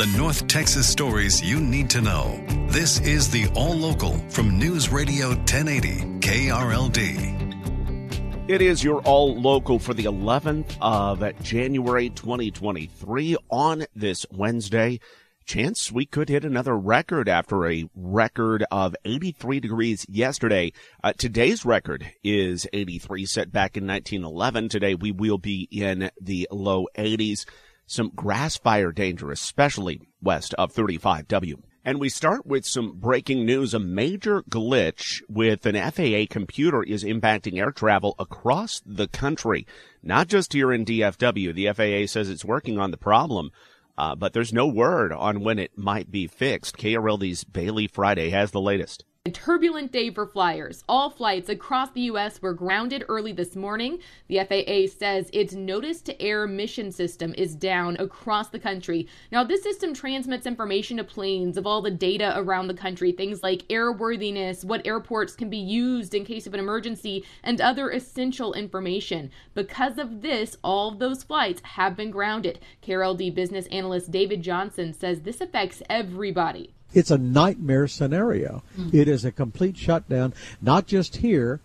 [0.00, 2.42] The North Texas stories you need to know.
[2.68, 8.48] This is the All Local from News Radio 1080 KRLD.
[8.48, 15.00] It is your all local for the 11th of January 2023 on this Wednesday.
[15.44, 20.72] Chance we could hit another record after a record of 83 degrees yesterday.
[21.04, 24.70] Uh, today's record is 83 set back in 1911.
[24.70, 27.44] Today we will be in the low 80s
[27.90, 31.54] some grass fire danger, especially west of 35W.
[31.84, 33.74] And we start with some breaking news.
[33.74, 39.66] A major glitch with an FAA computer is impacting air travel across the country,
[40.02, 41.52] not just here in DFW.
[41.52, 43.50] The FAA says it's working on the problem,
[43.98, 46.76] uh, but there's no word on when it might be fixed.
[46.76, 49.04] KRLD's Bailey Friday has the latest.
[49.26, 50.82] A turbulent day for flyers.
[50.88, 52.40] All flights across the U.S.
[52.40, 53.98] were grounded early this morning.
[54.28, 59.08] The FAA says its notice to air mission system is down across the country.
[59.30, 63.42] Now, this system transmits information to planes of all the data around the country, things
[63.42, 68.54] like airworthiness, what airports can be used in case of an emergency, and other essential
[68.54, 69.30] information.
[69.52, 72.58] Because of this, all of those flights have been grounded.
[72.82, 76.72] KRLD business analyst David Johnson says this affects everybody.
[76.92, 78.62] It's a nightmare scenario.
[78.78, 78.96] Mm-hmm.
[78.96, 81.60] It is a complete shutdown, not just here,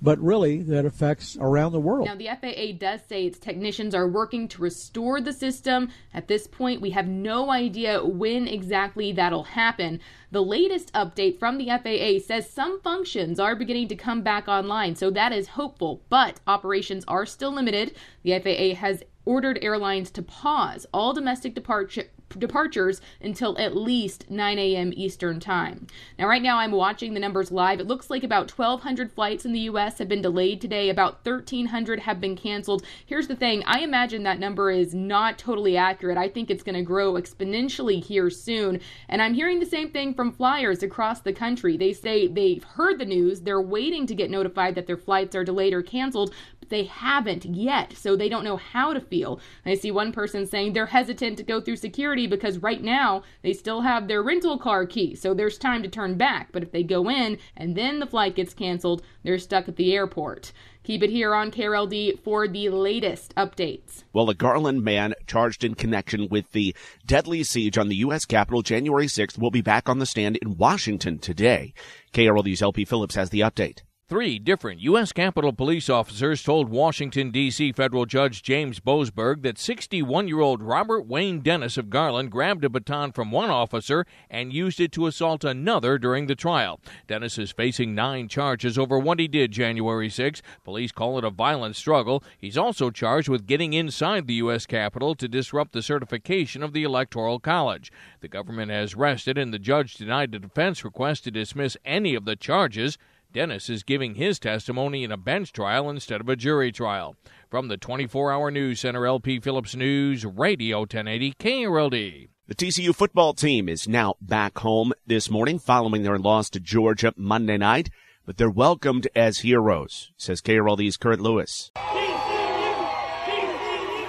[0.00, 2.06] but really that affects around the world.
[2.06, 5.90] Now, the FAA does say its technicians are working to restore the system.
[6.14, 10.00] At this point, we have no idea when exactly that'll happen.
[10.30, 14.94] The latest update from the FAA says some functions are beginning to come back online,
[14.94, 17.96] so that is hopeful, but operations are still limited.
[18.22, 22.04] The FAA has ordered airlines to pause all domestic departure
[22.36, 24.92] departures until at least 9 a.m.
[24.96, 25.86] Eastern Time.
[26.18, 27.80] Now, right now, I'm watching the numbers live.
[27.80, 29.98] It looks like about 1,200 flights in the U.S.
[29.98, 32.84] have been delayed today, about 1,300 have been canceled.
[33.06, 36.18] Here's the thing I imagine that number is not totally accurate.
[36.18, 38.80] I think it's going to grow exponentially here soon.
[39.08, 41.76] And I'm hearing the same thing from flyers across the country.
[41.76, 45.44] They say they've heard the news, they're waiting to get notified that their flights are
[45.44, 46.34] delayed or canceled,
[46.68, 49.40] they haven't yet, so they don't know how to feel.
[49.66, 53.52] I see one person saying they're hesitant to go through security because right now they
[53.52, 56.50] still have their rental car key, so there's time to turn back.
[56.52, 59.94] But if they go in and then the flight gets canceled, they're stuck at the
[59.94, 60.52] airport.
[60.88, 64.04] Keep it here on KRLD for the latest updates.
[64.14, 66.74] Well, a Garland man charged in connection with the
[67.04, 68.24] deadly siege on the U.S.
[68.24, 71.74] Capitol January 6th will be back on the stand in Washington today.
[72.14, 73.82] KRLD's LP Phillips has the update.
[74.08, 75.12] Three different U.S.
[75.12, 77.72] Capitol police officers told Washington, D.C.
[77.72, 82.70] federal judge James Boasberg that 61 year old Robert Wayne Dennis of Garland grabbed a
[82.70, 86.80] baton from one officer and used it to assault another during the trial.
[87.06, 90.40] Dennis is facing nine charges over what he did January 6.
[90.64, 92.24] Police call it a violent struggle.
[92.38, 94.64] He's also charged with getting inside the U.S.
[94.64, 97.92] Capitol to disrupt the certification of the Electoral College.
[98.20, 102.24] The government has rested, and the judge denied the defense request to dismiss any of
[102.24, 102.96] the charges.
[103.30, 107.14] Dennis is giving his testimony in a bench trial instead of a jury trial.
[107.50, 112.28] From the 24 hour news center, LP Phillips News, Radio 1080 KRLD.
[112.46, 117.12] The TCU football team is now back home this morning following their loss to Georgia
[117.18, 117.90] Monday night,
[118.24, 121.70] but they're welcomed as heroes, says KRLD's Kurt Lewis.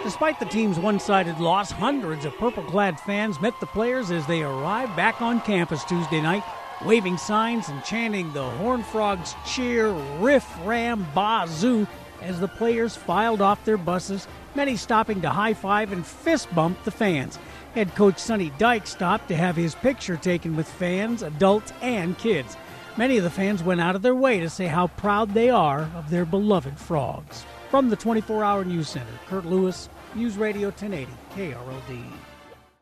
[0.02, 4.26] Despite the team's one sided loss, hundreds of purple clad fans met the players as
[4.28, 6.44] they arrived back on campus Tuesday night
[6.86, 11.88] waving signs and chanting the Horn Frogs cheer, riff, ram, bazoo
[12.22, 16.82] as the players filed off their buses, many stopping to high five and fist bump
[16.84, 17.38] the fans.
[17.76, 22.58] Head coach Sonny Dykes stopped to have his picture taken with fans, adults, and kids.
[22.98, 25.90] Many of the fans went out of their way to say how proud they are
[25.96, 27.46] of their beloved frogs.
[27.70, 32.29] From the 24 Hour News Center, Kurt Lewis, News Radio 1080, KRLD.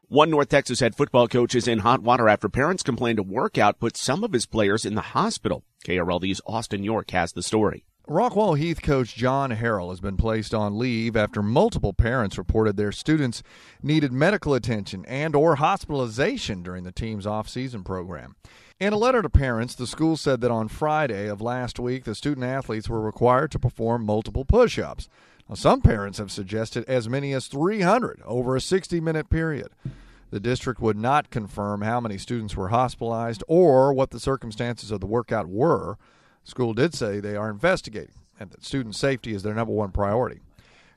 [0.10, 3.78] One North Texas head football coach is in hot water after parents complained a workout
[3.78, 5.66] put some of his players in the hospital.
[5.86, 7.84] KRLD's Austin York has the story.
[8.08, 12.94] Rockwall Heath coach John Harrell has been placed on leave after multiple parents reported their
[12.94, 13.44] students
[13.84, 18.38] needed medical attention and or hospitalization during the team's off-season program.
[18.80, 22.14] In a letter to parents, the school said that on Friday of last week, the
[22.14, 25.10] student athletes were required to perform multiple push-ups.
[25.56, 29.70] Some parents have suggested as many as 300 over a 60 minute period.
[30.30, 35.00] The district would not confirm how many students were hospitalized or what the circumstances of
[35.00, 35.98] the workout were.
[36.44, 40.42] School did say they are investigating and that student safety is their number one priority.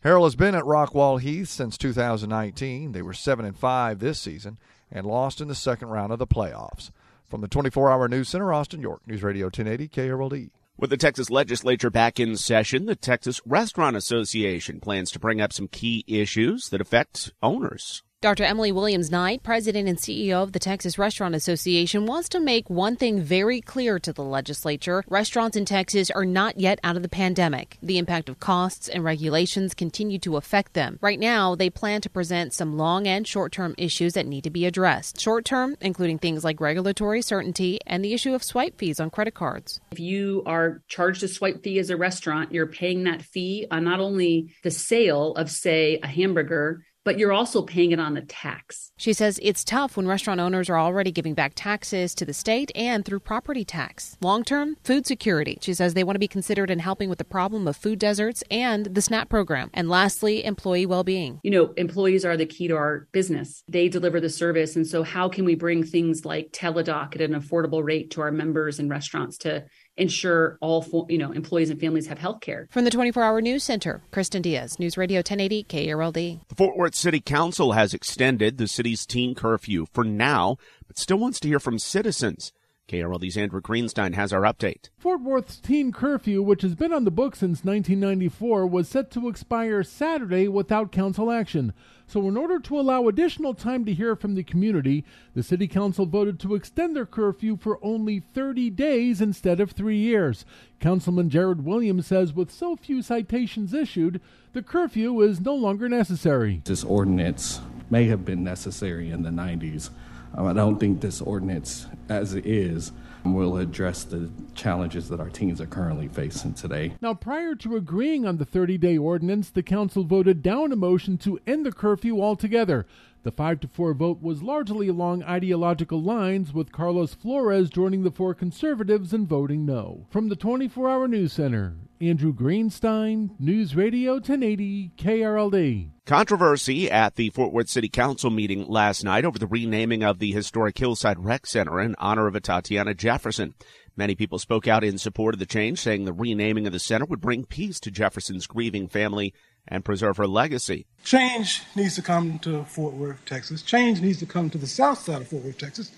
[0.05, 2.93] Harrell has been at Rockwall Heath since 2019.
[2.93, 4.59] They were 7 and 5 this season
[4.93, 6.91] and lost in the second round of the playoffs.
[7.31, 10.50] From the 24 hour news center, Austin, York, News Radio 1080 KRLD.
[10.77, 15.53] With the Texas legislature back in session, the Texas Restaurant Association plans to bring up
[15.53, 18.03] some key issues that affect owners.
[18.22, 18.44] Dr.
[18.44, 22.94] Emily Williams Knight, president and CEO of the Texas Restaurant Association, wants to make one
[22.94, 25.02] thing very clear to the legislature.
[25.08, 27.78] Restaurants in Texas are not yet out of the pandemic.
[27.82, 30.99] The impact of costs and regulations continue to affect them.
[31.00, 34.50] Right now, they plan to present some long and short term issues that need to
[34.50, 35.19] be addressed.
[35.19, 39.32] Short term, including things like regulatory certainty and the issue of swipe fees on credit
[39.32, 39.81] cards.
[39.93, 43.84] If you are charged a swipe fee as a restaurant, you're paying that fee on
[43.84, 48.21] not only the sale of, say, a hamburger but you're also paying it on the
[48.21, 48.93] tax.
[48.97, 52.71] She says it's tough when restaurant owners are already giving back taxes to the state
[52.77, 54.17] and through property tax.
[54.21, 55.59] Long term, food security.
[55.61, 58.45] She says they want to be considered in helping with the problem of food deserts
[58.49, 59.71] and the SNAP program.
[59.75, 61.41] And lastly, employee well being.
[61.43, 64.77] You know, employees are the key to our business, they deliver the service.
[64.77, 68.31] And so, how can we bring things like Teladoc at an affordable rate to our
[68.31, 69.65] members and restaurants to
[70.00, 72.67] ensure all you know employees and families have health care.
[72.70, 76.41] From the 24-hour news center, Kristen Diaz, News Radio 1080 KRLD.
[76.49, 80.56] The Fort Worth City Council has extended the city's teen curfew for now,
[80.87, 82.52] but still wants to hear from citizens.
[82.91, 84.89] KRLD's Andrew Greenstein has our update.
[84.99, 89.29] Fort Worth's teen curfew, which has been on the books since 1994, was set to
[89.29, 91.73] expire Saturday without council action.
[92.09, 95.05] So, in order to allow additional time to hear from the community,
[95.35, 99.99] the City Council voted to extend their curfew for only 30 days instead of three
[99.99, 100.45] years.
[100.81, 104.21] Councilman Jared Williams says with so few citations issued,
[104.53, 106.61] the curfew is no longer necessary.
[106.65, 109.91] This ordinance may have been necessary in the 90s
[110.35, 112.93] um, I don't think this ordinance, as it is,
[113.25, 116.94] will address the challenges that our teens are currently facing today.
[117.00, 121.19] Now, prior to agreeing on the 30 day ordinance, the council voted down a motion
[121.19, 122.87] to end the curfew altogether.
[123.22, 128.11] The 5 to 4 vote was largely along ideological lines, with Carlos Flores joining the
[128.11, 130.06] four conservatives and voting no.
[130.08, 135.90] From the 24 hour news center, Andrew Greenstein, News Radio 1080 KRLD.
[136.06, 140.32] Controversy at the Fort Worth City Council meeting last night over the renaming of the
[140.32, 143.52] historic Hillside Rec Center in honor of Atatiana Jefferson.
[143.96, 147.05] Many people spoke out in support of the change, saying the renaming of the center
[147.05, 149.34] would bring peace to Jefferson's grieving family
[149.69, 150.87] and preserve her legacy.
[151.05, 153.62] Change needs to come to Fort Worth, Texas.
[153.62, 155.93] Change needs to come to the south side of Fort Worth, Texas.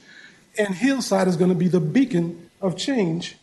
[0.59, 3.37] And Hillside is going to be the beacon of change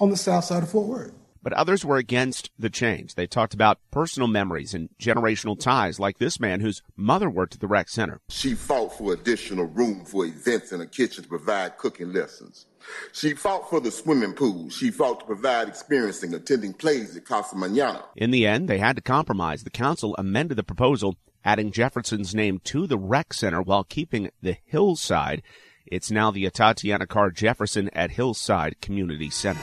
[0.00, 1.12] on the south side of Fort Worth
[1.46, 3.14] but others were against the change.
[3.14, 7.60] They talked about personal memories and generational ties, like this man whose mother worked at
[7.60, 8.20] the rec center.
[8.28, 12.66] She fought for additional room for events in a kitchen to provide cooking lessons.
[13.12, 14.70] She fought for the swimming pool.
[14.70, 18.04] She fought to provide experiencing attending plays at Casa Manana.
[18.16, 19.62] In the end, they had to compromise.
[19.62, 21.14] The council amended the proposal,
[21.44, 25.44] adding Jefferson's name to the rec center while keeping the hillside.
[25.86, 29.62] It's now the Tatiana Carr Jefferson at Hillside Community Center.